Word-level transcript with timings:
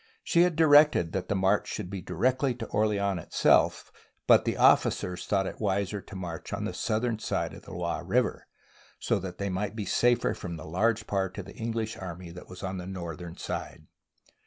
She 0.23 0.41
had 0.41 0.55
di 0.55 0.63
rected 0.63 1.11
that 1.11 1.29
the 1.29 1.35
march 1.35 1.67
should 1.67 1.91
be 1.91 2.01
directly 2.01 2.55
to 2.55 2.65
Orleans 2.69 3.21
itself, 3.21 3.91
but 4.25 4.45
the 4.45 4.57
officers 4.57 5.27
thought 5.27 5.45
it 5.45 5.59
wiser 5.61 6.01
to 6.01 6.15
march 6.15 6.51
on 6.53 6.65
the 6.65 6.73
southern 6.73 7.19
side 7.19 7.53
of 7.53 7.65
the 7.65 7.73
Loire 7.75 8.03
River, 8.03 8.47
so 8.97 9.19
that 9.19 9.37
they 9.37 9.51
might 9.51 9.75
be 9.75 9.85
safer 9.85 10.33
from 10.33 10.57
the 10.57 10.65
large 10.65 11.05
part 11.05 11.37
of 11.37 11.45
the 11.45 11.55
English 11.55 11.97
army 11.97 12.31
that 12.31 12.49
was 12.49 12.63
on 12.63 12.77
the 12.79 12.87
northern 12.87 13.37
side. 13.37 13.85